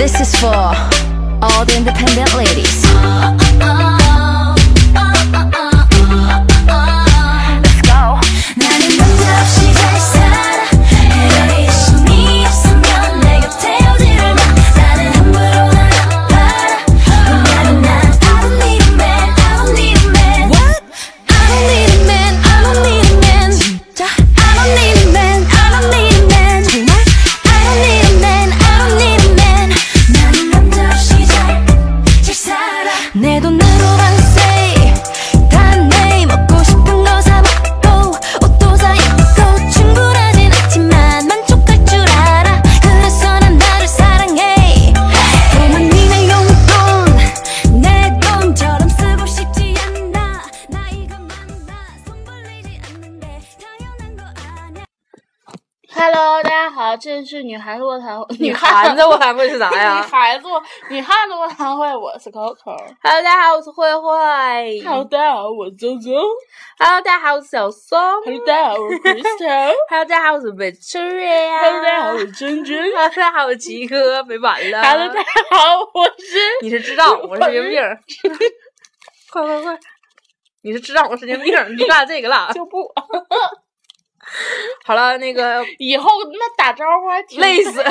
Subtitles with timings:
[0.00, 2.84] This is for all the independent ladies.
[2.86, 3.99] Uh, uh, uh.
[57.00, 60.46] 这是女孩子卧谈会，女孩孩子我还会是啥呀 女呀孩子，
[60.90, 62.76] 女汉子卧谈会，我是 Coco。
[63.02, 64.82] ？Hello，大家好，我是慧慧。
[64.84, 66.10] Hello，大家好，我是周周。
[66.78, 67.98] Hello，大家好，我是小松。
[68.22, 69.72] Hello，大家好，我是 Crystal。
[69.88, 71.58] Hello，大家好，我是 Victoria。
[71.58, 72.76] Hello，大家好，我是珍珍。
[72.92, 74.82] Hello，大家好，我是齐哥，没完了。
[74.82, 77.82] Hello，大家好，我是你是智障，我是神经病。
[79.32, 79.78] 快快快！
[80.62, 82.50] 你是智障，我是神经病，你干这个了。
[82.52, 82.82] 就不
[84.86, 87.82] 好了，那个 以后那打招呼还挺累死。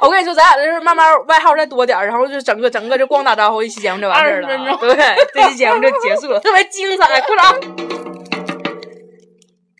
[0.00, 4.48] 我跟你说，咱俩就是慢慢外号再多点，然后就整个整个就光打招呼，一期节目就完事儿了。
[4.48, 7.60] 分钟，对，这期节目就结束了，特别精彩，鼓掌。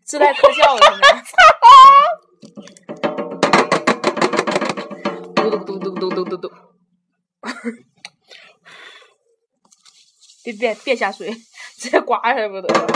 [0.05, 0.81] 自带特效了，
[5.37, 6.51] 嘟嘟嘟嘟嘟嘟嘟嘟。
[10.43, 11.25] 别别别瞎说，
[11.78, 12.87] 直接刮下来不得了。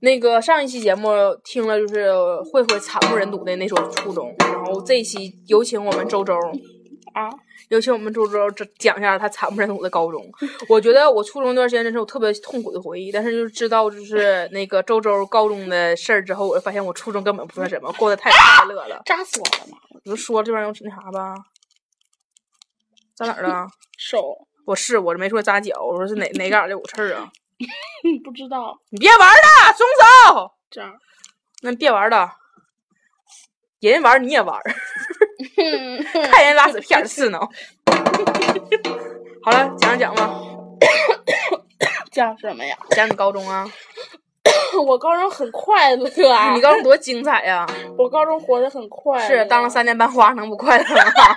[0.00, 1.10] 那个上一期节目
[1.44, 6.34] 听了就是慧慧惨不忍睹的那首初中，然后这一期有请我们周周，
[7.14, 7.28] 啊，
[7.68, 10.24] 有请我们周周这讲一下他惨不忍睹的高中。
[10.68, 19.02] 我觉得我初中那段时间真是我特别痛苦的回忆，但是就是知道就是那个周周高中的事儿之后，我就发现我初中根本不算什么，过得太快乐了。
[19.04, 19.78] 扎死我了嘛！
[20.04, 21.34] 我就说这玩意儿有那啥吧，
[23.16, 23.66] 扎哪儿了？
[23.98, 27.28] 手我是我这没说扎脚，我说是哪哪嘎儿的有刺儿啊？
[28.24, 29.86] 不知道你别玩了，松
[30.32, 30.50] 手！
[30.70, 30.92] 这样。
[31.62, 32.30] 那别玩了，
[33.80, 34.56] 人玩你也玩，
[36.30, 37.40] 看人拉屎片儿刺挠。
[39.42, 40.30] 好了，讲讲吧，
[42.12, 42.76] 讲什么呀？
[42.90, 43.66] 讲你高中啊，
[44.86, 46.52] 我高中很快乐啊！
[46.54, 47.66] 你高中多精彩呀！
[47.96, 51.36] 我高中活得很快乐，是当了三年班花，能不快乐吗？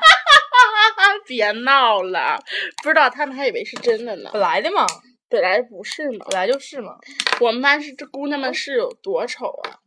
[1.25, 2.39] 别闹了，
[2.83, 4.29] 不知道他们还以为是真的呢。
[4.33, 4.85] 本来的嘛，
[5.31, 6.93] 本来不是嘛，本来就是嘛。
[7.39, 9.79] 我们班是这姑娘们是有多丑啊！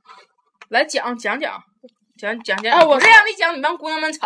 [0.70, 1.62] 来讲讲讲
[2.18, 4.20] 讲讲讲，哎我不是让你讲你班姑娘们丑，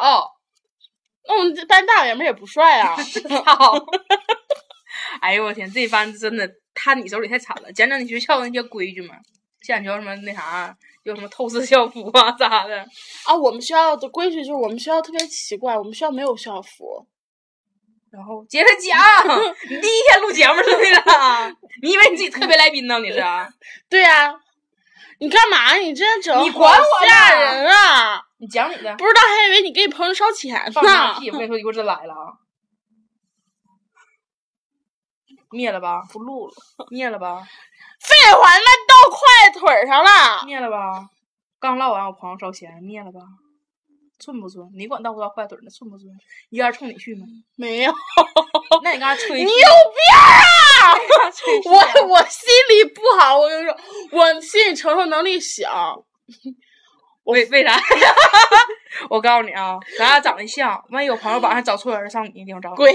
[1.26, 2.96] 那我们这班大爷们也不帅啊！
[3.44, 3.74] 操！
[5.20, 7.72] 哎呦我天，这班真的摊你手里太惨了。
[7.72, 9.16] 讲讲你学校那些规矩嘛，
[9.62, 12.78] 像你学校什么那啥，有什么透视校服啊 啥的。
[13.26, 17.06] 啊，我们学校的规矩就是我们学校特别奇怪，我们学校没有校服。
[18.10, 18.98] 然后接着讲，
[19.69, 21.02] 你第一天录节目是为了？
[21.82, 22.98] 你以为你自己特别来宾呢？
[23.00, 23.22] 你是？
[23.91, 24.34] 对呀、
[25.20, 25.74] 你干嘛？
[25.76, 28.22] 你这样整，你管我呢吓人啊！
[28.38, 31.14] 你讲你的，不知道还以为你给你朋友烧钱呢。
[31.20, 31.30] 屁！
[31.30, 32.38] 我跟你说，一会儿真来了啊！
[35.50, 36.54] 灭了吧，不录了，
[36.91, 37.42] 灭了吧，
[38.00, 40.44] 废话，那到快腿儿上了。
[40.44, 41.08] 灭了吧！
[41.60, 43.20] 刚唠完我朋友烧钱，灭了吧？
[44.28, 44.69] 寸不寸？
[44.75, 45.71] 你管到不到快腿呢？
[45.71, 46.12] 寸不寸？
[46.50, 47.25] 一下冲你去吗？
[47.56, 47.93] 没有，
[48.84, 50.93] 那你刚才吹 你屁有病啊！
[52.05, 53.75] 我我心里不好，我跟你说，
[54.12, 56.05] 我心理承受能力小。
[57.25, 57.78] 为为啥？
[59.11, 62.93] 我告诉你啊，咱俩长得像，万一有朋友晚上找错人上你那地方找，鬼，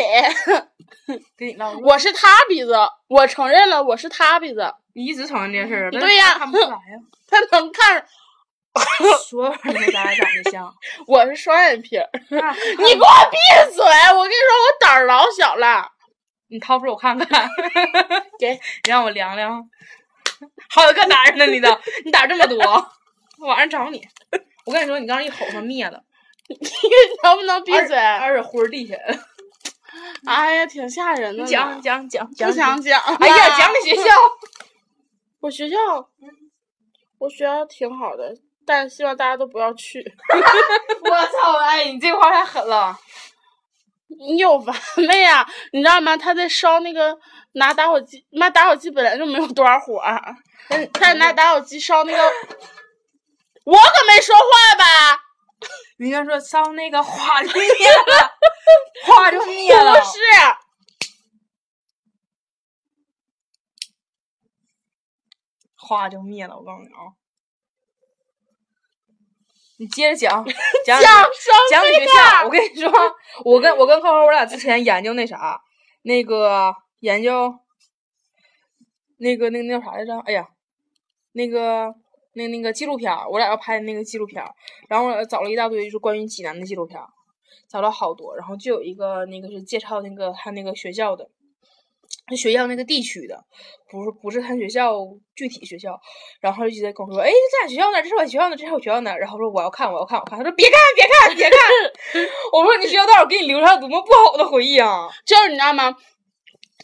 [1.38, 1.72] 给你唠。
[1.80, 2.76] 我是他鼻子，
[3.08, 6.78] 我承认了，我是他鼻子，你一直承认这事儿，对呀看不出来呀。
[7.28, 8.06] 他能看，
[9.28, 10.73] 所有人都咱俩长得像，
[11.08, 12.09] 我是双眼皮儿。
[12.29, 13.37] 那你给我闭
[13.72, 13.84] 嘴！
[14.16, 15.91] 我跟你说，我胆儿老小了。
[16.47, 17.47] 你掏出我看看，
[18.40, 19.64] 给，你让我量量。
[20.70, 21.70] 好几个胆儿呢，你都，
[22.05, 22.58] 你胆儿这么多，
[23.40, 24.08] 我晚上找你。
[24.66, 26.03] 我跟你说，你刚刚一吼他灭了，
[26.47, 26.58] 你
[27.23, 27.97] 能不能闭嘴？
[27.97, 28.96] 而且昏儿地下。
[30.26, 31.79] 哎呀，挺吓人的讲。
[31.81, 32.99] 讲讲讲讲，不想讲。
[32.99, 34.03] 哎呀，讲你学校。
[35.40, 35.78] 我学校，
[37.19, 38.34] 我学校挺好的，
[38.66, 40.00] 但是希望大家都不要去。
[41.04, 41.58] 我操！
[41.60, 42.98] 哎，你这话太狠了。
[44.20, 44.76] 你有完
[45.08, 45.48] 没呀？
[45.72, 46.16] 你知道吗？
[46.16, 47.18] 他在烧那个
[47.54, 50.22] 拿打火机，妈打火机本来就没有多少火儿，
[50.94, 52.24] 他拿打火机烧那个，
[53.66, 55.20] 我可没说话吧？
[55.98, 58.32] 你应该说烧那个花就灭了，
[59.08, 59.94] 花就灭了。
[59.94, 60.20] 不是，
[65.78, 66.56] 花就灭了。
[66.56, 67.14] 我告诉你啊，
[69.84, 70.46] 你接着讲，
[70.85, 72.46] 讲讲你学校。
[72.46, 72.90] 我跟你说，
[73.44, 75.62] 我跟我跟浩浩，我俩之前研究那啥，
[76.03, 77.53] 那个研究
[79.18, 80.18] 那个那个那叫啥来着？
[80.20, 80.47] 哎呀，
[81.34, 81.94] 那个
[82.35, 84.41] 那那个纪录片，我俩要拍那个纪录片，
[84.88, 86.97] 然后我俩找了一大堆就是关于济南的纪录片，
[87.68, 91.29] 找了好多，然后就有一个那个是介绍那个他那个学校的。
[92.26, 93.38] 他学校那个地区的，
[93.92, 94.94] 不是不是他学校
[95.36, 96.00] 具体学校，
[96.40, 98.02] 然后就直接跟我说，哎，这俩学校呢？
[98.02, 99.14] 这是我学校呢，这是我学校呢。
[99.18, 100.38] 然后说我要看，我要看，我看。
[100.38, 101.60] 他说别看，别看，别看。
[102.54, 105.10] 我说你学校到底给你留下多么不好的回忆啊！
[105.26, 105.96] 就是你知道吗？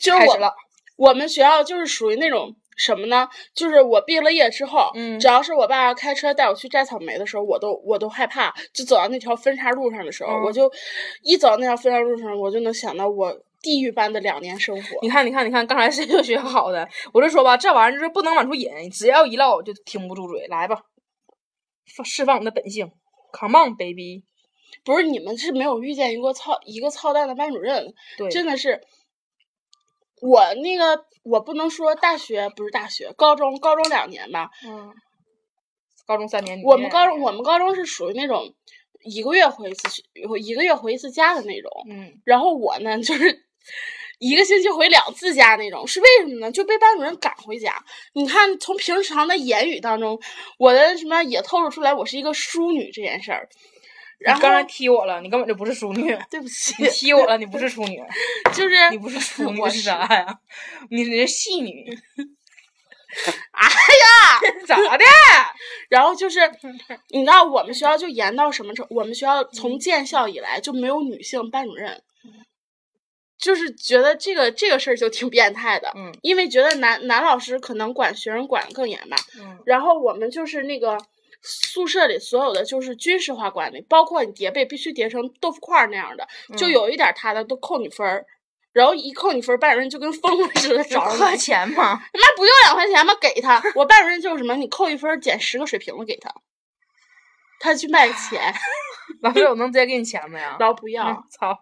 [0.02, 0.54] 就是我了，
[0.98, 3.28] 我们学校就是属于那种什么呢？
[3.56, 8.54] 就是我毕了业之后，嗯只要是我爸开车带我去摘草莓的时候，我都我都害怕。
[8.74, 10.70] 就走到那条分岔路上的时候，嗯我就
[11.24, 15.00] 一走到那条分岔路上，我就能想到我地狱般的两年生活。
[15.01, 16.88] 你看，你看，你看，刚才谁说学校好的？
[17.13, 20.47] 我就说吧，这玩意儿就是不能往出引，只要一唠就停不住嘴。
[20.47, 20.81] 来吧，
[21.95, 22.91] 放释放你的本性
[23.33, 24.23] ，Come on baby。
[24.85, 28.81] 不是你们是没有遇见一个操一个操蛋的班主任，对，真的是。
[30.21, 34.50] 我那个我不能说大学不是大学，高中高中两年吧。
[34.65, 34.94] 嗯，
[36.06, 38.53] 高中三年，我们高中我们高中是属于那种
[39.06, 40.03] 一个月回一次学，
[40.41, 41.71] 一个月回一次家的那种。
[41.89, 43.45] 嗯，然后我呢，就是
[44.19, 46.51] 一个星期回两次家那种，是为什么呢？
[46.51, 47.73] 就被班主任赶回家。
[48.13, 50.19] 你看，从平常的言语当中，
[50.57, 53.47] 我的什么也透露出来，我是一个淑女这件事儿。
[54.19, 56.17] 然后刚才踢我了，你根本就不是淑女。
[56.29, 58.03] 对不起你，踢我了，你不是淑女，
[58.53, 60.39] 就是你不是 淑女我是啥呀？
[60.89, 61.85] 你你是戏女，
[63.51, 65.06] 哎呀，咋的？
[65.89, 66.41] 然后就是，
[67.11, 68.85] 你知道我们学校就严到什么程？
[68.89, 72.03] 我们学校从建校以来就没有女性班主任，
[73.39, 75.91] 就是觉得这个这个事儿就挺变态的。
[75.95, 79.15] 嗯因为觉得男男老师可能管学生管得更严吧。
[79.39, 80.97] 嗯然后我们就是那个
[81.41, 86.27] 宿舍里所有的就是军事化管理，包括你叠被必须叠成豆腐块儿那样的，
[86.57, 88.25] 就嗯有一点儿塌的都扣你分儿。
[88.71, 91.38] 然后一扣你分儿，班主任就跟疯了似的找你。
[91.38, 92.00] 钱吗？
[92.13, 93.13] 他妈不用两块钱吗？
[93.19, 96.31] 给他，我班主任就是什么，你扣一分儿减十个水瓶子给他，
[97.59, 98.53] 他去卖钱，
[99.21, 100.57] 老师，我能直接给你钱吗呀？
[100.59, 101.07] 然后不要。
[101.07, 101.47] 嗯操！
[101.47, 101.56] 老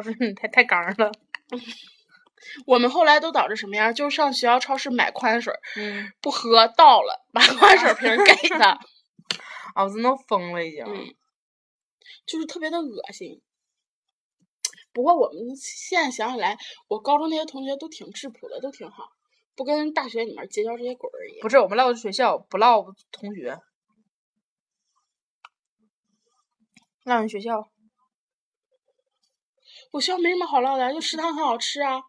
[0.00, 1.12] 师，你太太刚了。
[2.66, 3.92] 我们后来都导致什么样？
[3.94, 8.70] 就上学校超市买矿泉水，嗯，不喝倒了，把 矿泉水瓶给他，
[9.74, 10.84] 啊，我真都疯了已经。
[10.86, 11.14] 嗯
[12.24, 13.42] 就是特别的恶心。
[14.92, 16.56] 不过我们现在想起来，
[16.86, 19.08] 我高中那些同学都挺质朴的，都挺好，
[19.56, 21.42] 不跟大学里面结交这些鬼儿一样。
[21.42, 23.58] 不是，我们唠的学校，不唠同学。
[27.04, 27.68] 唠你学校，
[29.92, 32.02] 我学校没什么好唠的，就食堂很好吃啊。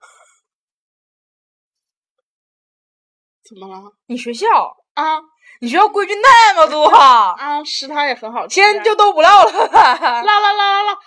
[3.44, 3.92] 怎么了？
[4.06, 4.48] 你学校，
[4.94, 5.20] 啊
[5.60, 8.64] 你学校规矩那么多， 啊，食堂也很好吃、啊。
[8.64, 9.52] 天就都不唠了。
[9.52, 9.60] 唠
[10.24, 10.98] 唠唠唠唠，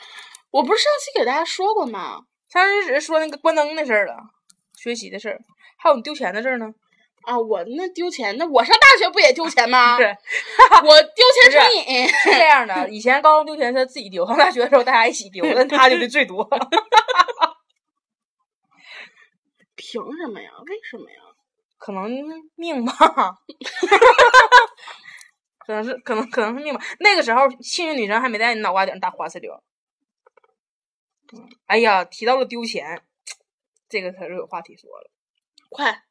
[0.51, 2.21] 我不是上期给大家说过吗？
[2.49, 4.15] 上期只是说那个关灯的事儿了，
[4.77, 5.39] 学习的事儿，
[5.77, 6.71] 还有你丢钱的事儿呢。
[7.23, 9.97] 啊，我那丢钱，那我上大学不也丢钱吗？
[10.01, 10.03] 是
[10.83, 12.07] 我丢钱成不瘾。
[12.07, 16.43] 是这样的，以前高中丢钱是他自己丢，上大学的时候大家一起丢，但他丢的最多。
[19.75, 20.49] 凭什么呀？
[20.67, 21.17] 为什么呀？
[21.77, 22.09] 可能
[22.55, 22.93] 命吧，
[25.65, 26.79] 可能是可能可能是命吧。
[26.99, 29.51] 那个时候幸运女神还没在你脑瓜顶上打花石榴。
[31.33, 33.01] 嗯哎呀，提到了丢钱，
[33.89, 35.09] 这个可是有话题说了。
[35.69, 36.03] 快，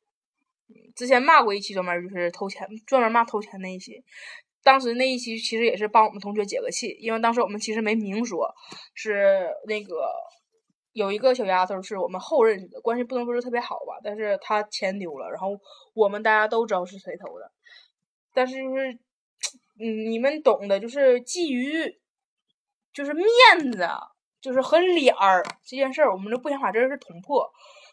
[1.00, 4.04] 之前骂过一期专门就是偷钱，专门骂偷钱那一期。
[4.62, 8.54] 当时那一期其实也是帮我们同学解个气，因为当时我们其实没明说，
[8.92, 10.12] 是那个
[10.92, 15.58] 有一个小丫头是我们后认识的，关系不能说是特别好吧，但是她钱丢了，然后
[15.94, 17.50] 我们大家都知道是谁偷的，
[18.34, 18.98] 但是就是，
[19.80, 21.98] 嗯，你们懂的，就是基于
[22.92, 23.24] 就是面
[23.72, 23.88] 子，
[24.42, 27.50] 就是和脸儿这件事儿，我们就不想把这件事捅破。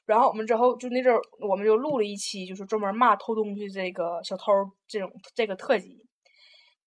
[0.07, 4.45] 然后我们之后就那阵儿，我们就录了一期，就是专门骂偷东西这个小偷
[4.87, 5.97] 这种这个特辑，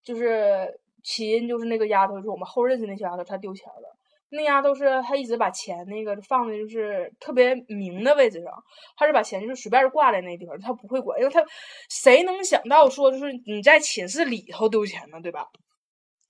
[0.02, 3.96] 就是起因就是那个丫头，就是我们后认识那小丫头，她丢钱了。
[4.30, 8.52] 那丫头是她一直把钱那个放的就是特别明的位置上，
[8.96, 11.44] 她是把钱就是随便挂在那地方，她不会管，因为她
[11.90, 15.46] 谁能想到说就是你在寝室里头丢钱呢，对吧？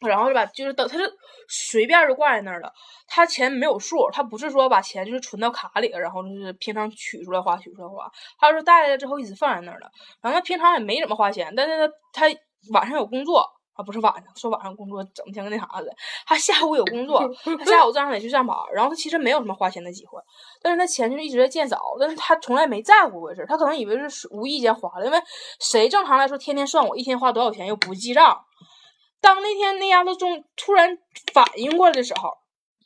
[0.09, 1.05] 然后就把，就是等他就
[1.49, 2.73] 随便就挂在那儿了，
[3.07, 9.91] 他钱没有数，他不是说把钱就是存到卡里了，然后就是平常取出来花，取出来花，他说带来了之后一直放在那儿了。
[10.23, 12.37] 然后他平常也没怎么花钱，但是他他
[12.73, 13.41] 晚上有工作，
[13.75, 15.95] 啊，不是晚上，说晚上工作整天跟那啥似的。
[16.27, 17.21] 他下午有工作，
[17.59, 20.19] 他下午正好得去上班，然后他其实没有什么花钱的机会，
[20.63, 25.19] 但是他钱就是一直在见少，但是他从来没在乎过这事儿，他可能以为是无意间花了，因为
[25.61, 28.45] 谁正常来说天天算我一天花多少钱又不记账。
[29.21, 30.99] 当那天那丫头中突然
[31.33, 32.39] 反应过来的时候，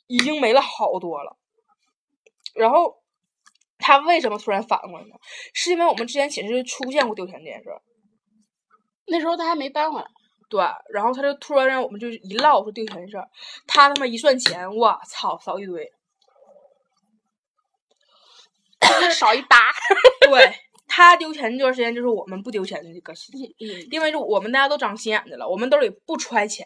[0.07, 1.37] 已经没了好多了。
[2.53, 2.97] 然后
[3.77, 5.15] 她为什么突然反应过来呢？
[5.53, 7.81] 是因为我们之前寝室出现过丢钱这件事儿。
[9.07, 10.07] 那时候她还没搬回来，
[10.49, 10.63] 对，
[10.93, 13.29] 然后她就突然让我们就一唠说丢钱的事儿，
[13.67, 15.91] 她他妈一算钱，我操，少一堆。
[19.11, 19.57] 少一沓。
[20.21, 20.55] 对
[20.95, 26.65] 他丢钱这段时间，就是我们不丢钱的这个时期，嗯，因为就我们大家都长心眼子了，我们兜里不揣钱，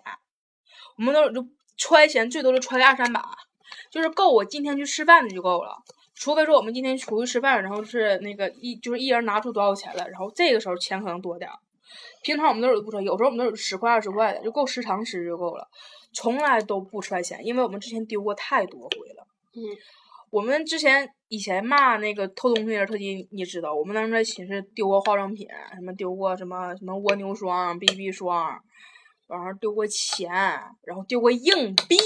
[1.00, 1.44] 我们兜里就
[1.78, 3.20] 揣钱最多就揣个二三百，
[3.90, 5.76] 就是够我今天去吃饭的就够了。
[6.14, 11.58] 除非说我们今天出去吃饭，然后是那个一就是一人拿出多少钱来，然后这个时候钱可能多点儿。
[12.22, 15.68] 平常我们兜里不揣，有时候我们兜里十块二十块的就够食堂吃就够了，
[16.14, 19.26] 从来都不揣钱，因为我们之前丢过太多回了。
[19.56, 19.66] 嗯，
[20.32, 28.60] 我们之前以前骂那个偷东西的人特鸡，你知道，我们当时在寝室丢过化妆品，什么丢过什么什么蜗牛霜、BB 霜，
[29.28, 30.32] 然后丢过钱，
[30.84, 31.98] 然后丢过硬币，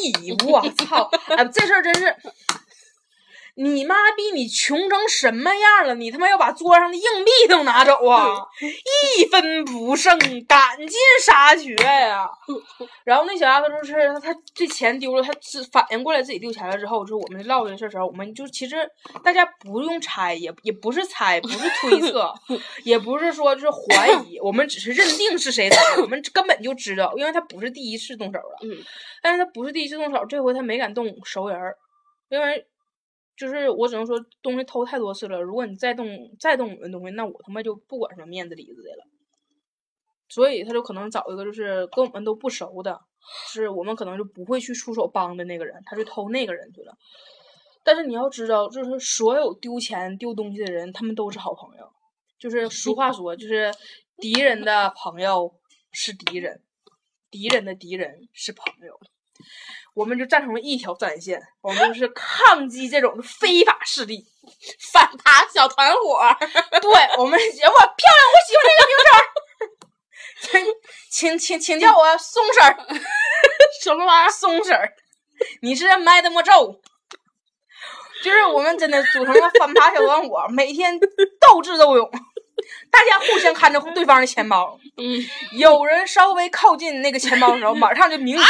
[0.47, 1.09] 我操！
[1.35, 2.15] 哎，这事儿真是。
[3.55, 4.31] 你妈逼！
[4.33, 5.93] 你穷成什么样了？
[5.93, 8.47] 你他妈要把桌上的硬币都拿走啊！
[9.17, 10.17] 一分不剩，
[10.47, 12.27] 赶尽杀绝呀！
[13.05, 18.89] 然后那小丫头就是她，这钱丢了，她只反应过来自己丢钱了之后，就是我们唠这事儿时候，我们就其实
[19.23, 22.33] 大家不用猜，也也不是猜，不是推测，
[22.83, 28.57] 也不是说就是怀疑，我们只是认定是谁偷的，我们根本就知道，因为他不是第一次动手了。
[28.63, 28.83] 嗯，
[29.21, 31.77] 但是他不是第一次动手，这回他没敢动熟人儿，
[32.29, 32.65] 因为。
[33.35, 36.07] 就是我只能说东西偷太多次了，如果你再动
[36.39, 39.07] 再动我们东西，那我他妈就不管什么面子里子的了。
[40.29, 42.99] 所以他就可能找一个就是跟我们都不熟的，
[43.51, 46.97] 是我们可能就不会去出手帮的那个人，他去偷那个人去了。
[47.83, 51.91] 但是你要知道，就是所有丢钱丢东西的人，他们都是好朋友。
[52.39, 53.71] 就是俗话说，就是
[54.17, 55.53] 敌人的朋友
[55.91, 56.61] 是敌人，
[57.29, 58.99] 敌人的敌人是朋友。
[59.93, 64.25] 我们就站成了一条战线，我们就是抗击这种非法势力，
[64.91, 66.19] 反扒小团伙。
[66.81, 68.95] 对我们，我漂亮，我喜欢这个名
[70.41, 70.65] 称，
[71.11, 72.75] 请请请请叫我松婶儿，
[73.83, 74.31] 什么玩意儿？
[74.31, 74.93] 松婶儿，
[75.61, 76.79] 你是 Mademoiselle，
[78.23, 80.99] 就是我们真的组成了反扒小团伙，每天
[81.39, 82.11] 斗智斗勇，
[82.89, 84.79] 大家互相看着对方的钱包。
[84.97, 85.17] 嗯，
[85.57, 88.43] 有人稍微靠近那个钱包的时候，马上就鸣笛，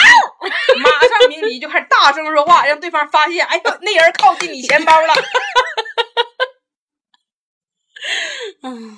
[0.82, 5.14] 马上鸣笛就开始大声说话，让对方发现，哎呦，那人靠近你钱包了。
[8.64, 8.98] 嗯，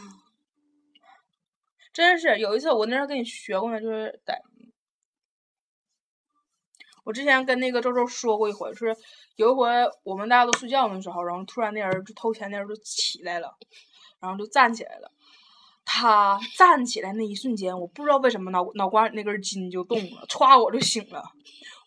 [1.93, 4.41] 真是有一次，我那时候跟你学过呢，就是在，
[7.03, 8.95] 我之前跟那个周周说过一回，是
[9.35, 9.69] 有一回
[10.03, 13.55] 我们大家都睡觉的时候，然后突然那人就偷钱，那人就起来了，
[14.25, 15.11] 然后就站起来了。
[15.87, 21.23] 他站起来那一瞬间，我不知道为什么脑脑瓜里那根筋就动了，歘我就醒了，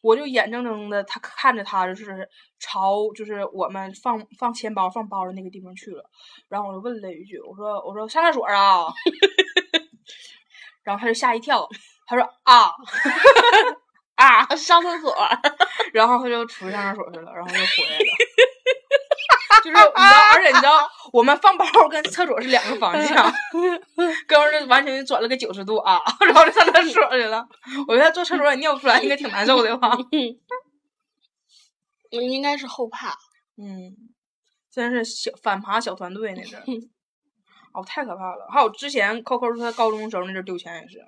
[0.00, 2.28] 我就眼睁睁的他看着他就是
[2.61, 6.09] 朝就是我们放放钱包放包的那个地方去了，
[6.49, 8.87] 然后我就问了一句，我说我说上厕所啊，
[10.85, 11.68] 然后他就吓一跳，
[12.07, 12.71] 他说啊
[14.14, 15.12] 啊，上厕所。
[15.92, 18.04] 然后他就出去上厕所去了，然后就回来了。
[19.73, 23.33] 就是你知道，而且你知道，我们放包跟厕所是两个方向，
[24.27, 27.47] 哥们儿就完全转了个九十度啊，然后就上厕所去了。
[27.87, 29.97] 我觉得坐厕所也尿不出来，应该挺难受的吧？
[32.13, 33.15] 我应该是后怕。
[33.57, 33.95] 嗯，
[34.73, 36.65] 真是小反扒小团队那阵儿，
[37.75, 38.47] 哦，太可怕了。
[38.51, 40.99] 还有之前扣扣他高中的时候那阵儿丢钱也是，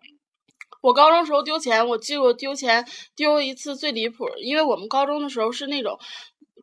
[0.83, 5.99] 我高中时候丢钱，我记过丢钱丢一次最离谱，因为我们高中的时候是那种。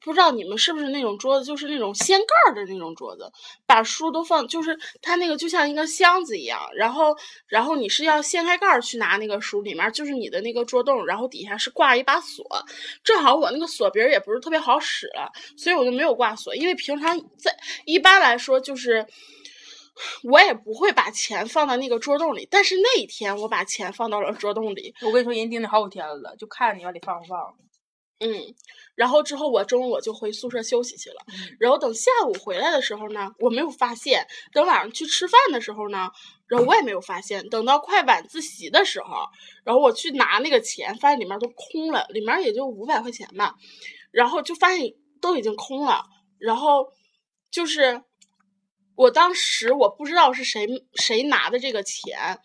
[0.01, 3.32] 不知道你们是不是那种桌子，就是那种掀盖儿的那种桌子，
[3.66, 7.16] 把书都放，就是它那个就像一个箱子一样，然后，
[7.48, 12.46] 然后你是要掀开盖儿去拿那个书，里面就是你的那个桌洞，然后底下是挂一把锁，
[13.04, 19.06] 正好我那个锁鼻也不是特别好使了，所以我就没有挂锁，因为平常在一般来说就是。
[20.22, 27.56] 我也不会把钱放在那个桌洞里，但是那一天我把钱放到了桌洞里，我跟你说，人盯你好几天了，就看你往里放不放。
[28.19, 28.55] 嗯，
[28.95, 31.17] 然后之后我中午我就回宿舍休息去了，
[31.59, 36.09] 然后等下午回来的时候呢，我没有发现，等晚上去吃饭的时候呢，
[36.47, 39.17] 然后我也没有发现，等到快晚自习的时候，
[39.63, 43.55] 然后我去拿那个钱，发现里面都空了，里面也就五百块钱吧，
[44.12, 46.03] 然后就发现都已经空了，
[46.39, 46.91] 然后
[47.51, 48.01] 就是
[48.98, 52.39] 我当时我不知道是谁谁拿的这个钱，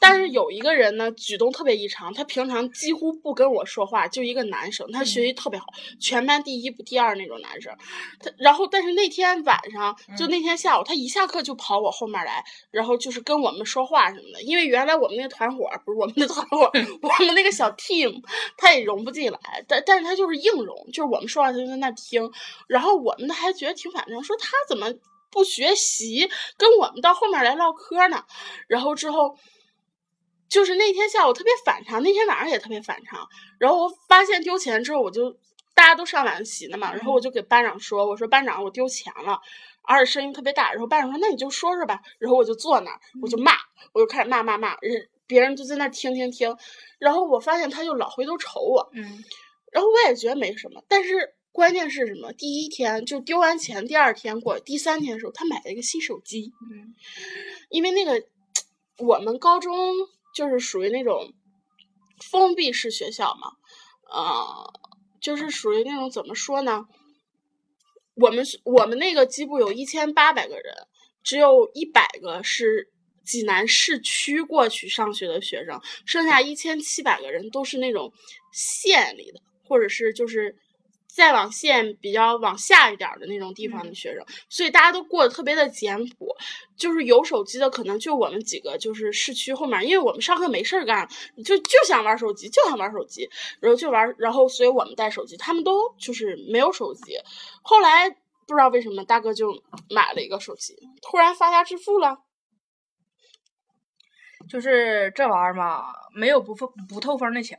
[0.00, 5.66] 但是有一个人呢举动特别异常，他平常几乎不跟我说话，就一个男生，他学习特别好，
[6.00, 7.76] 全班第一不第二那种男生。
[8.20, 14.40] 他然后但是那天晚上就那天下午，他一下课就跑我后面来，然后就是跟我们说话什么的。
[14.42, 16.70] 因为原来我们那个团伙不是我们的团伙，
[17.02, 18.22] 我们那个小 team
[18.56, 22.30] 他也融不进来，但但是他就是硬融，就是我们说话他就在那听，
[22.68, 24.94] 然后我们还觉得挺反常，说他怎么。
[25.30, 28.24] 不学习，跟我们到后面来唠嗑呢。
[28.66, 29.36] 然后之后，
[30.48, 33.28] 就是那天下午特别反常，那天晚上也特别反常。
[33.58, 35.32] 然后我发现丢钱之后，我就
[35.74, 39.40] 大家都上晚自习呢嘛，然后我就给班长说：“我说班长，我丢钱了，
[39.82, 43.52] 而且声音特别大。”然后班长说：“那你就说说吧。”然后我就坐那儿，我就骂，
[43.92, 46.56] 我就开始骂骂骂，人别人就在那听听听。
[46.98, 49.22] 然后我发现他就老回头瞅我，嗯，
[49.70, 51.34] 然后我也觉得没什么，但是。
[51.58, 52.32] 关键是什么？
[52.32, 56.52] 第一天就丢完钱，第二天过，第三天的时候，他买了一个新手机。
[56.70, 56.94] 嗯，
[57.68, 58.22] 因为那个
[58.98, 59.76] 我们高中
[60.32, 61.32] 就是属于那种
[62.30, 63.54] 封闭式学校嘛，
[64.08, 64.72] 呃，
[65.20, 66.86] 就是属于那种怎么说呢？
[68.14, 70.86] 我们我们那个机部有一千八百个人，
[71.24, 72.88] 只有一百个是
[73.24, 78.12] 济南市区过去上学的学生，剩下一千七百个人都是那种
[78.52, 80.56] 县里的，或者是就是。
[81.18, 86.28] 再往县比较往下一点的那种地方的学生，所以大家都过得特别的简朴。
[86.76, 91.08] 就是有手机的，可能就我们几个，就是市区后面，因为我们上课没事儿干，
[91.44, 97.16] 就就想玩手机，就想玩手机，然后就玩，然后所以我们带手机，他们都就是没有手机。
[97.62, 99.52] 后来不知道为什么，大哥就
[99.90, 102.18] 买了一个手机，突然发家致富了。
[104.48, 107.58] 就是这玩意儿嘛，没有不不不透风的墙。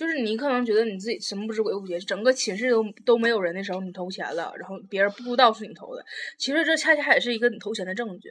[0.00, 6.02] 就是你可能觉得你自己神不知鬼不觉，整个寝室都都没有人的时候，你投钱了，然后别人不知道是你投的，
[6.38, 8.30] 其实这恰恰也是一个你投钱的证据。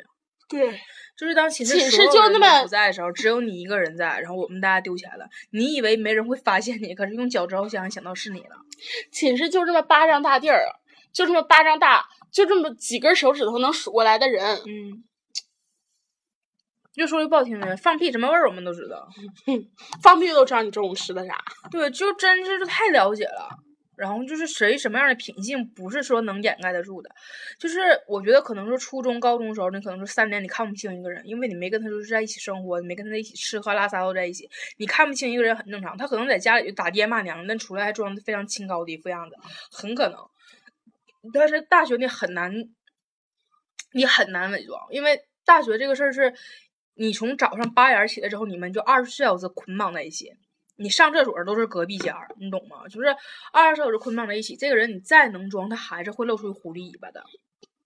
[0.49, 0.71] 对，
[1.15, 8.55] 就是当寝室寝室就那么不在的时候，只有你一个人在，然后我们大家丢钱了，你以为没人会发现你，可是用脚趾头想想到是你了。
[9.11, 10.65] 寝室就这么巴掌大地儿，
[11.13, 15.03] 就这么巴掌大，就这么几根手指头能数过来的人，嗯。
[16.99, 19.07] 就说句不好听的，放屁什么味儿我们都知道，
[20.03, 21.35] 放屁都知道你中午吃的啥。
[21.71, 23.49] 对，就真是太了解了。
[23.95, 27.09] 然后就是谁什么样的品性，不是说能掩盖得住的。
[27.57, 35.97] 就是我觉得可能说初中、高中时候，你可能说三年你看不清一个人，因为你没跟他就是在一起生活，你没跟他一起吃喝拉撒都在一起，你看不清一个人很正常。
[35.97, 39.35] 他可能在家里就打爹骂娘，但出来还装的非常清高的一副样子，
[39.69, 40.17] 很可能。
[41.33, 42.53] 但是大学你很难，
[43.91, 46.33] 你很难伪装，因为大学这个事儿是。
[46.99, 50.33] 你从早上八点起来之后，你们就二十四小时捆绑在一起。
[50.75, 52.85] 你上厕所都是隔壁间，你懂吗？
[52.89, 53.07] 就是
[53.53, 54.57] 二十四小时捆绑在一起。
[54.57, 57.23] 这个人你再能装，他还是会露出狐狸尾巴的。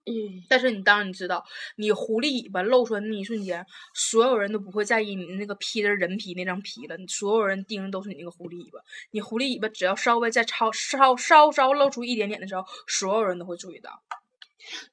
[0.06, 0.44] 嗯。
[0.50, 1.46] 但是你当然你知道，
[1.76, 6.98] 你狐狸尾巴露出来那一瞬间，所有人都不会在意你那个披着人皮那张皮了。
[7.08, 8.80] 所有人盯的都是你那个狐狸尾巴。
[9.12, 13.92] 你狐狸尾巴只要稍微再超稍稍稍露出一点点的时候，所有人都会注意到。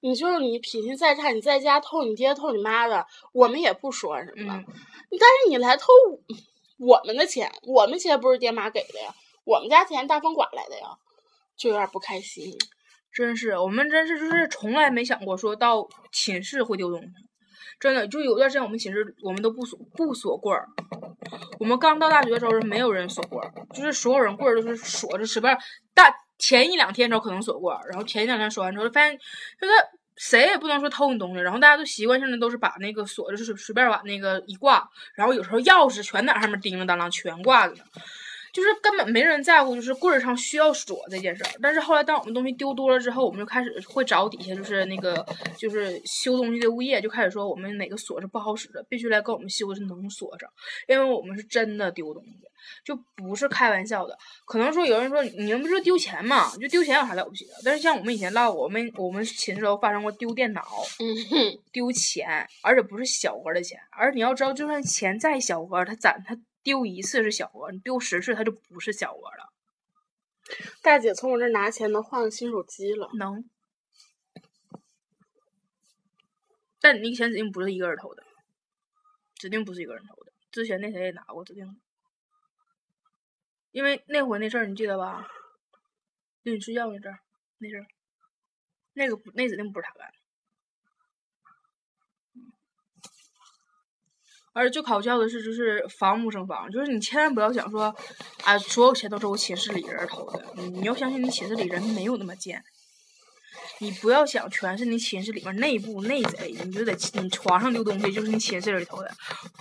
[0.01, 4.65] 你就是你脾气再差，你在家偷你爹偷你妈的，我们也不说什么。
[5.11, 5.87] 但是你来偷
[6.79, 10.87] 我们的钱，我们钱不是爹妈给的呀，我们家钱大风刮来的呀，
[11.57, 12.57] 就有点不开心。
[13.13, 17.09] 真是，我们真是就是从来没想过说到寝室会丢东西，
[17.81, 20.69] 真的就有段时间我们寝室我们都不锁不锁柜儿。
[21.59, 25.57] 我们刚到大学的时候是没有人锁柜儿，就是所有人柜儿都是锁着，随便
[25.95, 26.15] 大。
[26.41, 29.17] 前一两天的时候可能锁过，然后前一两天锁完之后，发现
[29.61, 29.73] 就是
[30.17, 37.75] 谁也不能说偷你东西，然后大家都习惯性的都是把那个锁就是随便把那个一挂，然后有时候钥匙全在上面叮叮当啷全挂着。
[38.53, 41.51] 就是根本没人在乎，就是柜儿上需要锁这件事儿。
[41.63, 45.25] 但是后来，当我们东西丢多了之后，我们就开始会找底下就是那个
[45.57, 50.49] 就是修东西的物业，就开始说我们哪个锁是不好使的，必须来给我们修的是能锁上，
[50.89, 52.41] 因为我们是真的丢东西，
[52.85, 54.17] 就不是开玩笑的。
[54.45, 57.53] 可能说有人说你们不是丢钱嘛，就丢钱有啥了不起的？
[57.65, 60.63] 但是像我们以前唠，我们我们寝室都发生过丢电脑、
[61.73, 63.79] 丢钱，而且不是小额的钱。
[63.91, 66.37] 而你要知道，就算钱再小额，它攒它。
[66.63, 69.53] 丢一次是小额，你丢十次它就不是小额了。
[70.83, 73.09] 大姐从我这拿钱能换个新手机了？
[73.19, 73.49] 能。
[76.81, 78.25] 但你那个钱指定不是一个人偷的，
[79.35, 80.33] 指定不是一个人偷的。
[80.51, 81.81] 之前那谁也拿过，指定。
[83.71, 85.29] 因为那回那事儿你记得吧？
[86.43, 87.21] 就你睡觉那阵儿，
[87.59, 87.87] 那阵儿，
[88.95, 90.15] 那个不，那指定不是他干的。
[94.53, 97.95] 而最搞笑的是，就是防不胜防，就是你千万不要想说，
[98.45, 100.45] 啊，所有钱都是我寝室里人偷的。
[100.57, 102.63] 你要相信，你寝室里人没有那么贱。
[103.79, 109.11] 你不要想全是你寝室里面内部内贼，你就在你床上丢东西就是你寝室里头的，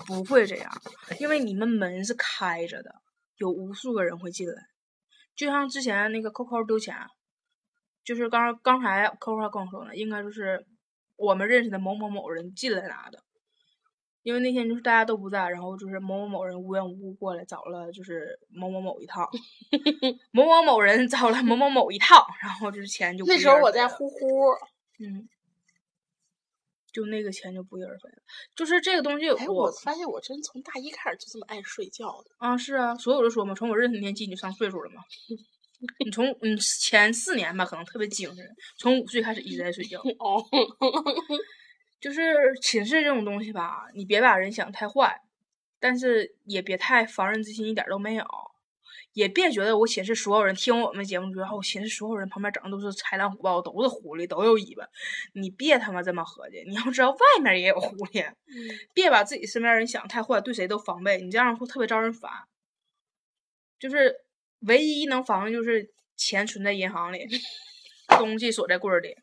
[0.05, 0.81] 不会这样，
[1.19, 2.93] 因为你们门是开着的，
[3.37, 4.55] 有无数个人会进来。
[5.35, 6.95] 就像之前那个扣扣丢钱，
[8.03, 10.65] 就是刚刚才扣扣还跟我说呢，应该就是
[11.15, 13.23] 我们认识的某某某人进来拿的。
[14.23, 19.29] 因为那天就是大家都不在，然后就是某某某人无缘无故过来找了就是某某某一套，
[20.31, 24.17] 某某某人找了某某某一套，然后就是钱就那时候我在呼呼，
[24.99, 25.27] 嗯，
[26.91, 28.17] 就那个钱就不翼而飞了。
[28.55, 32.31] 就是这个东西哎，我我发现我真从大一开始就这么爱睡觉的。
[32.37, 35.01] 啊是啊，所以我就说嘛，从我认识那天起你就上岁数了嘛。
[36.03, 38.45] 你从嗯前四年吧，可能特别精神，
[38.77, 39.97] 从五岁开始一直在睡觉。
[40.01, 40.43] 哦，
[41.99, 45.21] 就是寝室这种东西吧，你别把人想太坏，
[45.79, 48.25] 但是也别太防人之心，一点儿都没有。
[49.13, 54.87] 也别觉得我寝室所有人听我们节目之后，寝室所有人旁边整的都是豺狼虎豹，都是狐狸，都有尾巴。
[55.33, 58.31] 你别他妈这么合计，你要知道外面也有狐狸，
[58.93, 62.31] 别把自己身边人想太坏，对谁都防备，你这样会特别招人烦。
[63.79, 64.15] 就是
[64.59, 67.27] 唯一能防的就是钱存在银行里，
[68.09, 69.17] 东西锁在柜儿里。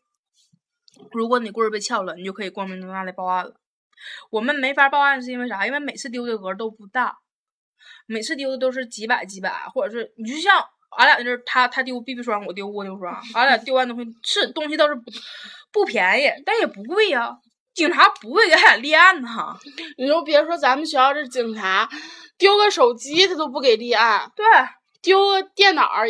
[1.11, 3.53] 如果你棍儿被撬了，你就可以光明正大的报案了。
[4.29, 5.65] 我们没法报案是因为啥？
[5.65, 7.17] 因为每次丢的额都不大，
[8.05, 10.63] 每次丢的都是几百几百，或者是你就像
[10.97, 15.03] 俺俩那阵儿，他他丢 BB 霜，我丢蜗牛霜，俺俩丢完东西是东西倒是不
[15.71, 17.37] 不便宜，但也不贵呀、
[17.73, 19.57] 警察不会给俺俩立案呐。
[19.97, 21.89] 你就别说咱们学校这警察，
[22.37, 24.45] 丢个手机他都不给立案，对，
[25.01, 26.07] 丢个电脑儿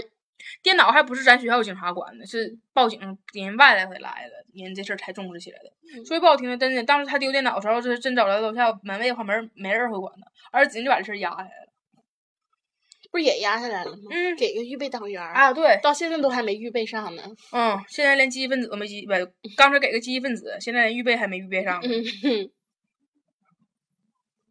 [0.68, 3.00] 电脑还不是咱学校警察管的，是报警
[3.32, 6.04] 人外来回来的，人这事儿才重视起来的。
[6.04, 11.72] 说句不好听的，真的，当时他丢电脑的时候，这是真找来楼下门卫的话，没人没人会管他，而且直接就把这事儿压下来了。
[13.10, 14.10] 不是也压下来了吗？
[14.12, 17.24] 嗯给个预备党员，啊，对，到现在都还没预备上呢。
[17.54, 19.14] 嗯，现在连积极分子都没积不，
[19.56, 21.88] 刚才给个积极分子，现在连预备还没预备上呢。
[21.88, 22.52] 嗯哼，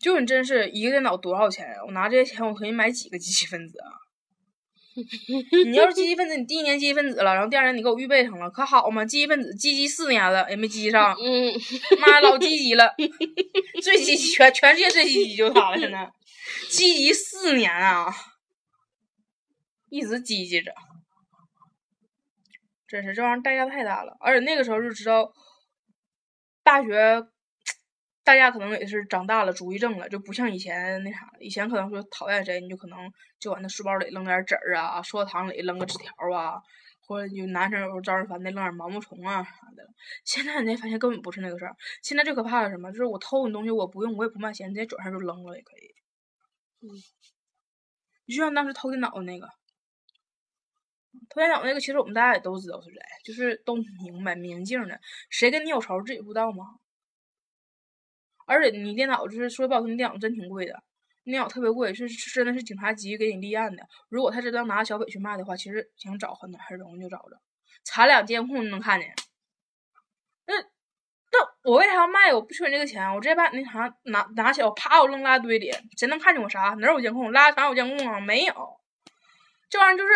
[0.01, 4.06] 就你真是一个电脑多少钱呀、我拿这些钱，我可以买几个积极分子啊？
[5.67, 9.05] 你要是积极分子，你第一年积极分子了，然后第二年你给我预备上了，可好嘛？
[9.05, 11.53] 积极分子积极四年了也没积极上，嗯，
[12.01, 12.95] 妈老积极了，
[13.83, 16.11] 最积极全全世界最积极就他了，现在
[16.71, 18.15] 积极四年啊，
[19.91, 20.73] 一直积极着，
[22.89, 24.17] 真是这玩意儿代价太大了。
[24.21, 25.31] 而且那个时候就知道，
[26.63, 27.27] 大学
[28.27, 31.31] 大家可能也是长大了，主意正了，就不像以前那啥。
[31.39, 33.09] 以前可能说讨厌谁，你就可能
[33.39, 36.61] 就往那书包里扔点纸儿啊，塑料桶里扔个纸条啊，
[37.07, 39.89] 或者有男生有时候招人烦的扔点毛毛虫啊啥的。
[40.25, 41.77] 现在你才发现根本不是那个事儿。
[42.03, 42.91] 现在最可怕的什么？
[42.91, 45.95] 就是我偷你东西，我不用，我也不卖钱，直接转身就扔了也可以。
[46.83, 46.91] 嗯，
[48.27, 49.47] 就像当时偷电脑的那个，
[51.29, 56.65] 偷电脑那个，其实我们大家也都知道是谁，就是都明白明镜的，谁跟你有仇自己不知道吗？
[58.47, 60.83] 而且你电脑就是说不好听，电脑真挺贵的，
[61.25, 63.83] 电脑特别贵，是真的是警察急给你立案的。
[64.09, 67.39] 如果他真的拿小北去卖的话，其实想找很很容易就找着，
[67.85, 69.13] 查两监控就能看见。
[70.47, 72.33] 那那我为啥要卖？
[72.33, 76.77] 我不缺你这个钱，我直接把那啥拿拿起来，我啪我扔垃圾堆里，谁能看见我啥？
[76.79, 77.33] 哪有监控？
[77.33, 78.21] 垃圾场有监控啊？
[78.21, 78.55] 没有。
[79.69, 80.13] 这玩意儿就是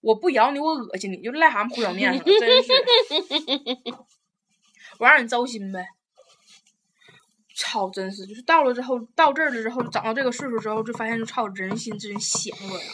[0.00, 2.72] 我不咬你，我恶心你，就癞蛤蟆糊脚面上，真是。
[5.00, 5.88] 我让你糟心呗。
[7.60, 12.84] 操，真是，就是到了之后，到这儿了之后，长到这个岁数之后，就发现就操，人心真险恶呀，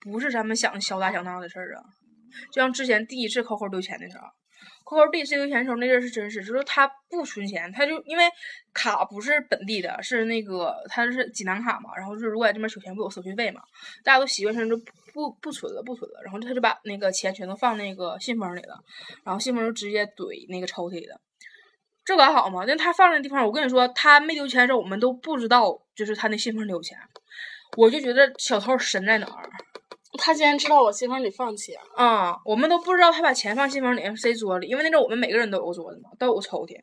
[0.00, 1.82] 不是咱们想的小打小闹的事儿啊。
[2.52, 4.24] 就像之前第一次扣扣丢钱的时候，
[4.84, 8.24] 扣扣第一次丢钱的时候，那阵儿是真是，就是他不存钱，他就因为
[8.74, 13.62] 卡不是本地的，是那个他是济南卡嘛，然后是如果在这边取钱不有手续费嘛，
[14.04, 14.76] 大家都习惯性就
[15.14, 18.78] 不不存了，不存了，然后他就把那个钱全都放那个信封里了，
[19.24, 21.20] 然后信封就直接怼那个抽屉了。
[22.04, 22.64] 这可好嘛？
[22.66, 26.98] 那他放那地方，我跟你说，他没丢钱的时候，我们都不知道，就是他那信封里有钱。
[27.76, 29.48] 我就觉得小偷神在哪儿
[30.18, 34.66] 他竟然知道我信封里放钱，啊、我们都不知道他把钱放信封里，谁桌里？
[34.66, 36.82] 因为那阵儿我们每个人都有个桌子嘛，都有个抽屉，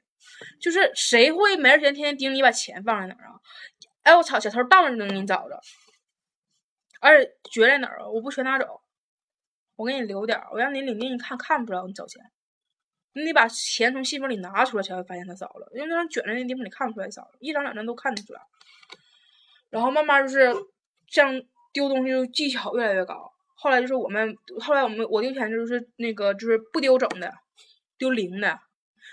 [0.61, 3.35] 就是谁会没事闲天天盯你把钱放在哪儿啊？
[4.03, 5.59] 哎，我操，小偷到那儿就能给你找着，
[7.01, 8.07] 而且绝在哪儿啊？
[8.07, 8.79] 我不全拿走，
[9.75, 12.21] 我给你留点儿，我让你领进去看，看不着你找钱。
[13.13, 15.67] 你得把钱从信封里拿出来，才会发现它少了。
[15.73, 18.41] 因为那张卷在那地方，你看不出来少了，一张两张都看得出来。
[19.69, 20.53] 然后慢慢就是
[21.07, 21.41] 像
[21.73, 23.31] 丢东西就技巧越来越高。
[23.55, 27.33] 后来就是我们，后来我们我丢钱就是那个就是不丢整的，
[27.97, 28.59] 丢零的，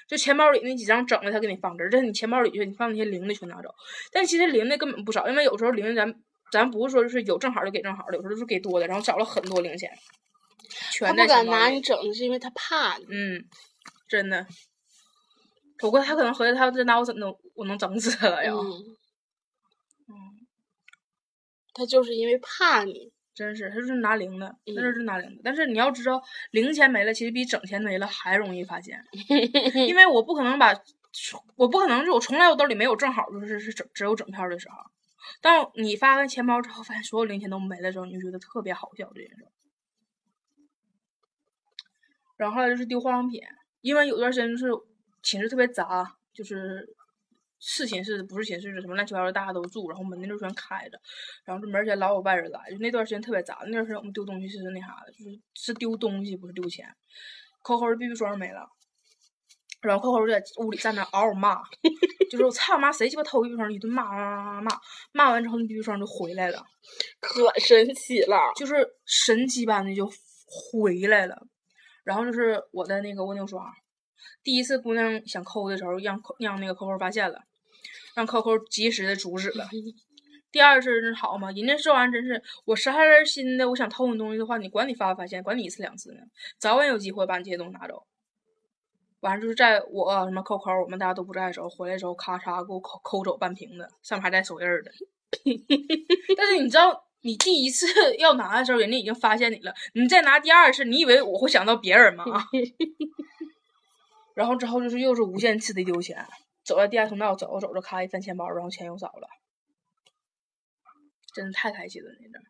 [0.07, 3.75] 就钱包里那几张整的他给你放这儿，这是你钱包里去你放那些零的全拿走。
[4.13, 6.15] 但其实零的根本不少，因为有时候零的咱
[6.53, 9.91] 咱不是说就是有正好就给正好的，有时候就是给多的，然后少了很多零钱。
[10.93, 13.07] 全他不敢拿你整的是因为他怕你。
[13.09, 13.45] 嗯，
[14.15, 14.47] 真的。
[15.79, 18.53] 不过他可能合计他要真拿我怎能，我能整死他了呀。
[18.53, 20.15] 嗯，
[21.75, 23.13] 他就是因为怕你。
[23.35, 25.41] 真是，他就是拿零的，嗯那就是拿零的。
[25.43, 26.23] 但是你要知道，
[26.53, 29.05] 零钱没了，其实比整钱没了还容易发现，
[29.89, 30.73] 因为我不可能把，
[31.57, 34.77] 我不可能，就我从来我兜里没有正好就是是整只有整票的时候。
[35.41, 39.49] 当你发完钱包之后，发现所有零钱都没了的时候，你就觉得特别好笑这件事。
[42.37, 43.41] 然后后来就是丢化妆品，
[43.85, 44.73] 因为有段时间就是
[45.23, 46.89] 寝室特别杂，就是
[47.61, 50.99] 是寝室不是寝室的什么乱七八糟的大家都住，然后门那就全开着，
[51.45, 53.59] 然后这门儿前老有外人来，就那段时间特别杂。
[53.67, 56.89] 那段时间我们丢东西是那啥的，就是是丢东西不是丢钱。
[57.61, 58.67] 扣扣的 BB 霜没了，
[59.83, 61.61] 然后扣扣就在屋里站那嗷嗷骂，
[62.31, 64.81] 就是我操妈谁鸡巴偷 BB 霜，一顿骂骂骂骂骂，
[65.13, 66.65] 骂完之后那 BB 霜就回来了。
[67.21, 70.11] 可神奇了，就是神奇般的就
[70.47, 71.47] 回来了。
[72.05, 73.73] 然后就是我的那个蜗牛刷，
[74.43, 77.41] 第一次姑娘想抠的时候，让扣让那个扣扣发现了，
[78.15, 79.67] 让扣扣及时的阻止了。
[80.53, 86.21] 第二次真好嘛，人家这玩意儿真是我实在是心的，我想偷你东西的话，你管你发不发现，管你一次两次呢，
[86.59, 88.07] 早晚有机会把你这些东西拿走。
[89.19, 94.93] 完了就是在我什么扣扣，我们大家都不在的时候，回来时候咔嚓给我抠抠走半瓶子，上面还带手印儿的。
[96.37, 97.87] 但是你知道，你第一次
[98.19, 99.75] 要拿的时候，人家已经发现你了。
[99.95, 102.25] 你再拿第二次，你以为我会想到别人吗？
[104.35, 106.27] 然后之后就是又是无限次的丢钱，
[106.65, 109.29] 走在地下通道走着走着，咔一翻钱包，然后钱又少了，
[111.35, 112.45] 真的太开心了那阵儿。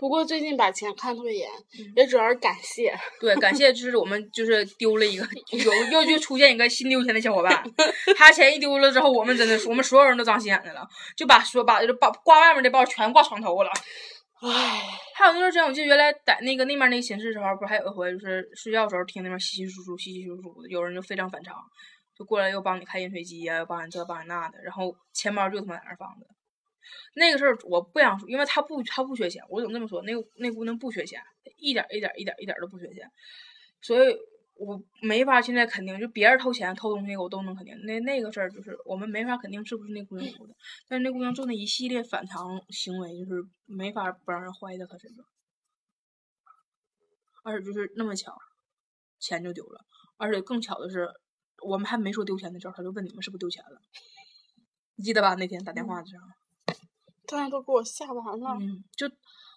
[0.00, 1.46] 不过最近把钱看特别严，
[1.78, 2.98] 嗯也主要是感谢。
[3.20, 7.62] 对，感谢就是我们就是丢了一个，有又就出现一个新丢钱的小伙伴，
[8.16, 13.70] 他钱一丢了之后，我们真的是我们所有人都长心眼子了，就把说把就把挂外面的包全挂床头了。
[14.40, 14.80] 唉，
[15.14, 21.54] 还有那段时间，我记得原来在那个那面那个寝室的时候，不是还有一回就是睡觉的时候听那边稀稀疏疏、稀稀疏疏的，有人就非常反常，
[22.18, 26.26] 就过来又帮你开饮水机呀、又帮你这帮你那的，然后钱包就他妈在那放着。
[27.14, 31.22] 那个事儿我不想说，因为他不他不缺钱，我总这么说，那个那姑娘不缺钱，
[31.56, 33.10] 一点儿一点儿一点儿一点儿都不缺钱，
[33.80, 34.16] 所以
[34.54, 40.54] 我没法现在肯定，就别人偷钱偷东西我都能肯定，那那个事儿就是我们没法肯定是不是那姑娘偷的，
[40.88, 45.24] 但是那姑娘做那一系列反常行为，就是没法不让人怀疑在她身上，
[47.42, 48.36] 而且就是那么巧，
[49.18, 49.84] 钱就丢了，
[50.18, 51.08] 而且更巧的是，
[51.62, 53.80] 我们还没说丢钱的时候，他就问你们是不是丢钱了，
[54.96, 55.34] 你记得吧？
[55.36, 56.39] 那天打电话的时候。
[57.30, 58.56] 当时都给我吓完了。
[58.60, 59.10] 嗯，就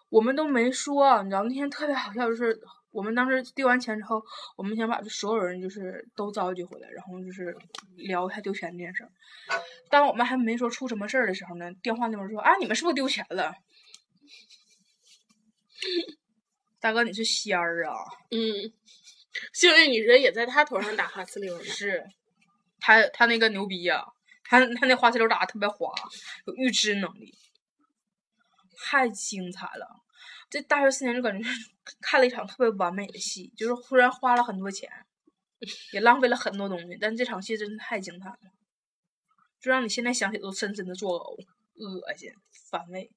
[0.09, 2.59] 我们都没说，你知道那天特别好笑，就是
[2.91, 4.23] 我们当时丢完钱之后，
[4.55, 7.55] 我们想把这所有人就是都召集回来，然后就是
[7.95, 9.11] 聊一下丢钱这件事儿。
[9.89, 13.53] 当我们还没说出什么事儿的时候呢，电话那边说啊，你们是不是丢钱了？
[16.79, 17.95] 大哥，你是仙儿啊！
[18.31, 18.71] 嗯，
[19.53, 21.63] 幸运女神也在他头上打哈呲溜呢。
[21.63, 22.03] 是，
[22.79, 24.05] 他他那个牛逼呀、
[24.43, 25.93] 他他那花呲溜打的特别滑，
[26.45, 27.33] 有预知能力，
[28.85, 30.03] 太精彩了。
[30.49, 31.49] 这大学四年就感觉
[32.01, 34.89] 看了一场特别完美的戏，就是忽然花了很多钱，
[35.93, 38.37] 也浪费了很多东西，但这场戏真的太精彩了，
[39.59, 42.29] 就让你现在想起都深深的作呕、恶心、
[42.69, 43.09] 反胃。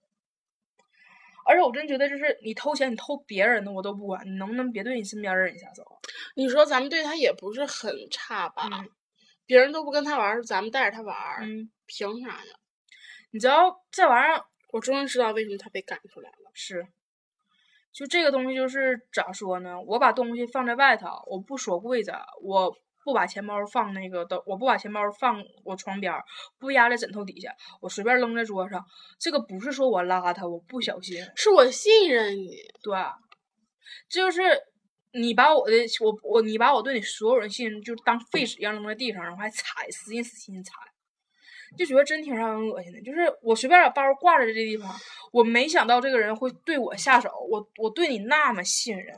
[1.44, 5.84] 而且我真觉得，就是你偷钱，你偷别人的我都不管，你能不能别对你身边的人下手？
[6.36, 8.68] 你说咱们对他也不是很差吧？
[8.72, 8.88] 嗯
[9.48, 12.52] 别人都不跟他玩，咱们带着他玩，嗯，凭啥呀？
[13.30, 16.50] 你知道这玩意儿我终于知道为什么他被赶出来了。
[16.52, 16.86] 是，
[17.92, 19.80] 就这个东西就是咋说呢？
[19.80, 22.74] 我把东西放在外头，我不锁柜子，我
[23.04, 26.24] 不把钱包放那个的，我不把钱包放我床边儿，
[26.58, 28.84] 不压在枕头底下，我随便扔在桌上。
[29.18, 32.94] 这个不是说我邋遢，我不小心，是我信任你，对，
[34.08, 34.42] 这就是
[35.12, 40.72] 你把我的我我你把我对你所有人信任就当废纸一样扔在地上，然后还踩，使劲使劲踩。
[41.76, 44.90] 就觉得真挺让人恶心的，就是我随便把包挂在这地方，
[45.32, 49.14] 我没想到这个人会对我下手，我我对你那么信任，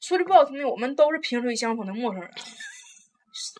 [0.00, 2.30] 说句不好听的，我们都是萍水相逢的陌生人。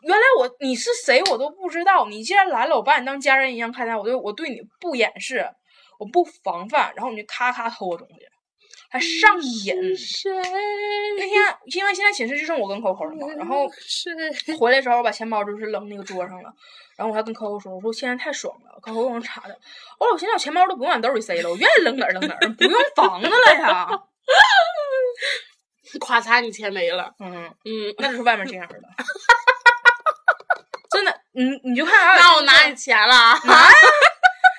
[0.02, 5.44] 原来我你是谁我都不知道，你既然来了，我把你当家人一样看待，我对我对你不掩饰，
[5.98, 8.14] 我不防范，然后你就咔咔偷我东西，
[8.94, 9.74] 还上瘾。
[11.16, 14.08] 那天因为现在寝室就剩我跟 Coco 了嘛，然后是
[14.56, 16.54] 回来的时候，我把钱包就是扔那个桌上了，
[16.96, 19.58] 然后我还跟 Coco 说，我说现在太爽了，Coco 问我查的，
[19.98, 23.88] 我说我现在我钱包都不用往兜里塞了，我愿意扔哪儿扔哪儿，不用防着了呀。
[26.00, 27.12] 咔嚓，你钱没了。
[27.18, 28.74] 嗯，嗯，那就是外面这样的。
[30.90, 33.36] 真的，你你就看那我拿你钱了啊。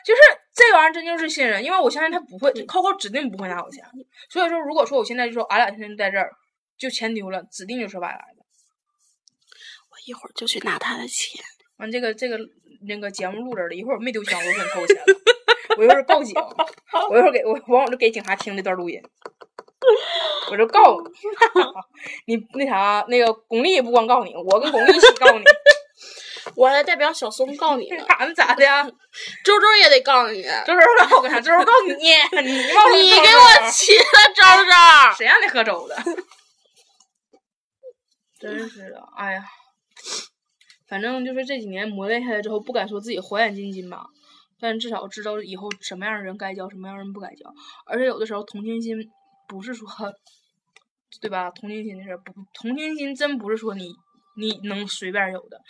[0.06, 0.21] 就是
[0.55, 3.83] 这玩意儿真就是信任，因为我相信他不会，Coco 指定不会拿我钱。
[4.29, 6.31] 所以说，如果说我现在就说俺俩现在就在这儿，
[6.77, 8.45] 就钱丢了，指定就是外来的。
[9.89, 11.43] 我一会儿就去拿他的钱。
[11.77, 12.39] 完这个这个
[12.87, 15.03] 那个节目录着了，一会儿我没丢钱，我就给你扣钱了。
[15.77, 16.33] 我一会儿报警，
[17.11, 19.01] 我一会儿给我完我就给警察听这段录音，
[20.49, 20.97] 我就告
[22.27, 25.43] 你， 你那啥那个巩俐也不光告你，我跟巩俐一起告你，
[26.55, 28.84] 我还代表小松告你呢，咋的 咋的呀？
[29.43, 30.43] 周周也得告你。
[30.43, 30.79] 周周
[31.10, 31.41] 告我干啥？
[31.41, 31.93] 周周告你，
[32.43, 34.03] 你给我起了
[34.36, 34.71] 周周。
[35.17, 35.95] 谁让你喝粥的？
[38.39, 39.43] 真是的，哎呀，
[40.88, 44.05] 反正就是这几年磨练下来之后，不敢说自己火眼金睛吧，
[44.60, 47.51] 但至少知道以后什么样的人该交，什么样的人不该交。
[47.88, 49.10] 而且有的时候同情心
[49.47, 49.88] 不是说，
[51.21, 51.49] 对吧？
[51.49, 53.89] 同情心的事儿不，同情心真不是说你
[54.36, 55.62] 你能随便有的。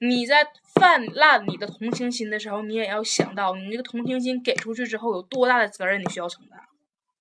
[0.00, 6.58] 你在泛滥你的同情心的时候，你也要想到，你这个同情心给出去之后有多大的责任你需要承担，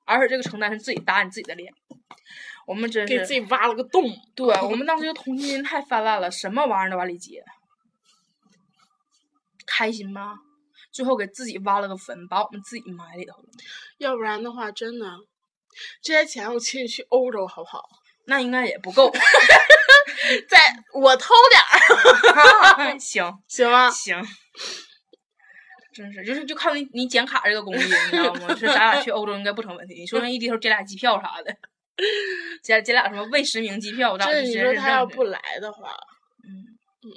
[0.06, 1.74] 而且这个承担是自己打你自己的脸。
[2.66, 4.04] 我们真是给自己挖了个洞。
[4.36, 7.44] 对我们当时就同情心太泛滥了，什么玩意儿都往里接，
[9.66, 10.40] 开心吗？
[10.92, 13.50] 最后给自己挖了个坟，把我们自己埋里头了。
[13.98, 15.12] 要不然的话，真的，
[16.02, 17.84] 这些钱我请你去欧洲好不好？
[18.26, 19.12] 那应该也不够。
[20.50, 20.58] 在
[20.94, 23.90] 我偷点儿， 行 行吗？
[23.90, 24.22] 行，
[25.94, 28.48] 真是就是就靠你你剪卡这个工艺，你知道吗？
[28.50, 29.96] 就是咱俩去欧洲应该不成问题。
[29.96, 31.56] 你说那一低头捡俩机票啥的，
[32.64, 35.90] 捡捡俩什么未实名机票，这你说他要不来的话，
[36.46, 36.50] 嗯
[37.04, 37.10] 嗯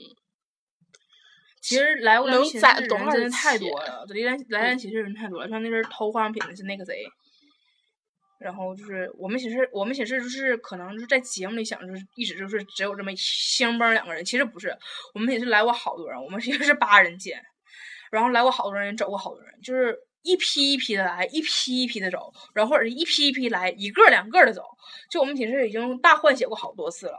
[1.63, 5.49] 其实来过咱能寝室攒多少的人太钱多了，来咱来咱寝室人太多了。
[5.49, 7.05] 像那阵儿偷化妆品的是那个谁，
[8.39, 14.77] 然后就是我们寝室，我们寝室就是可能就是在节目里想就是一直就是只有这么香崩两个人，其实不是，
[15.15, 17.43] 我们寝室来过好多人，我们 寝室是八人间，
[18.11, 24.63] 然后来过好多人，也走过好多人，就是一批一批的来，一批一批的走，然后或者是一批一批来，一个两个的走。
[25.11, 27.19] 就我们寝室已经大换血过好多次了，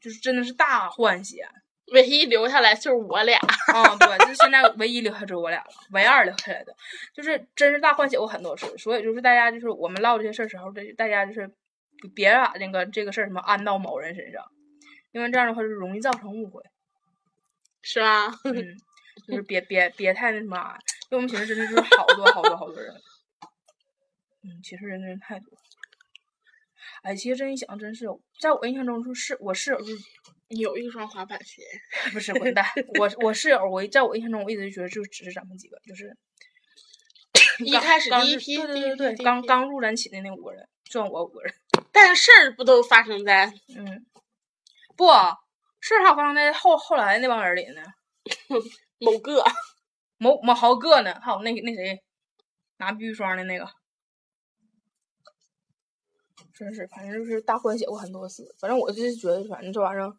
[0.00, 1.48] 就是真的是大换血。
[1.92, 3.38] 唯一留下来就是我俩。
[3.72, 6.74] 啊、对，就现在唯一留下就是我俩了，唯二留下来的，
[7.14, 11.50] 就是真是大换血过很多次，所以就是大家就是我们唠这些事儿时候，这大家就是
[12.14, 14.44] 别把那个这个事儿什么安到某人身上，
[15.12, 16.62] 因为这样的话就容易造成误会。
[17.82, 18.26] 是吧？
[18.44, 18.76] 嗯，
[19.26, 20.76] 就是别别别太那什么啊，
[21.10, 22.94] 因为我们寝室真的就是好多好多好多人，
[24.42, 25.46] 嗯，寝室人真的太多。
[27.02, 28.04] 哎，其实真一想，真是
[28.38, 30.00] 在我印象中，就是我室友就是你
[30.50, 31.62] 有一双滑板鞋，
[32.12, 32.64] 不是混蛋，
[32.98, 36.16] 我我室友，我在我印象中，我一直就觉得就只是咱们几个，就是
[37.64, 41.54] 一开始第一批，对对对，刚刚入咱寝的那五个人，算我五个人，
[41.92, 44.04] 但事儿不都发生在嗯，
[44.96, 45.06] 不
[45.80, 47.82] 事儿还发生在后后来那帮人里呢，
[48.98, 49.44] 某个？
[50.22, 52.02] 某某好几个呢，还有那那谁
[52.76, 53.66] 拿碧玉霜的那个，
[56.52, 58.54] 真是，反正就是大换血过很多次。
[58.58, 60.12] 反正我就是觉得，反正这玩意儿，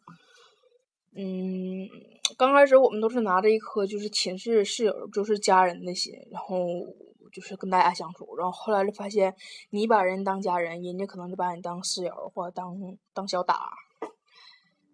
[1.14, 1.88] 嗯，
[2.36, 6.56] 刚开始我们都是拿着一颗就是寝室室友就是家人的心，然后
[7.32, 9.34] 就是跟大家相处，然后后来就发现，
[9.70, 12.76] 你把人当家人，人家可能就把你当室友或者当
[13.12, 13.70] 当小打。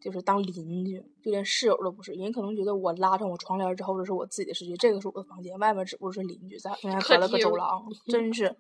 [0.01, 2.13] 就是当邻居，就连室友都不是。
[2.13, 8.57] 人可能觉得我拉上我窗帘之后，这是我自己的世界，这个是我的房间，外面只不过是邻居，咱俩中间隔了个走廊， 真是。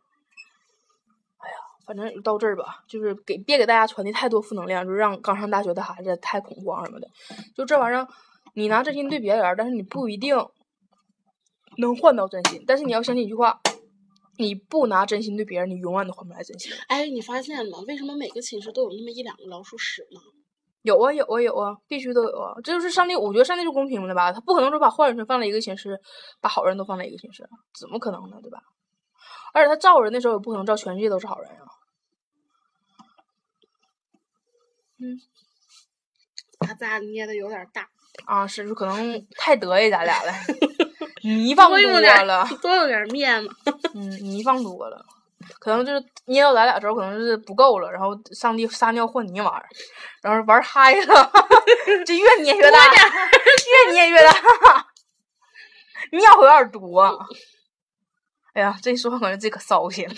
[1.89, 7.09] 反正到这儿吧，就是给别给大家传递太多负能量，就是让刚上大学的孩子太恐慌什么的。
[7.57, 8.07] 就这玩意儿，
[8.53, 10.37] 你拿真心对别人，但是你不一定
[11.79, 12.63] 能换到真心。
[12.67, 13.59] 但是你要相信一句话，
[14.37, 16.71] 你不拿真心对别人，你永远都换不来真心。
[16.89, 17.83] 哎，你发现了吗？
[17.89, 20.21] 为什么每个寝室都有那么一两个老鼠屎呢？
[20.83, 22.55] 有啊有啊有啊，必须都有啊！
[22.63, 24.31] 这就是上帝，我觉得上帝是公平的吧？
[24.31, 25.99] 他不可能说把坏人全放在一个寝室，
[26.41, 27.49] 把好人都放在一个寝室，
[27.79, 28.37] 怎么可能呢？
[28.43, 28.61] 对吧？
[29.55, 31.67] 而且他造人的时候也不可能造全世界都是好人啊。
[36.59, 37.89] 把咱俩捏的有点大，
[38.25, 40.33] 啊，是不是可能太得意咱俩了？
[41.23, 43.51] 泥放多了，多有点面子。
[43.95, 45.05] 嗯，泥放多了，
[45.59, 49.69] 可能就是捏到咱俩时候可能是不够了，然后上帝撒尿和泥玩儿，
[50.23, 51.33] 然后玩嗨了，
[52.07, 52.79] 这越捏越大，
[53.87, 54.33] 越捏越大，
[56.13, 57.27] 尿有点多。
[58.55, 60.15] 哎呀，这一说感觉自己可骚气了。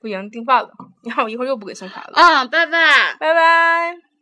[0.00, 0.70] 不行，订饭了，
[1.02, 3.16] 你看我一会儿又不给送卡了，啊，拜拜。
[3.18, 4.15] 拜拜。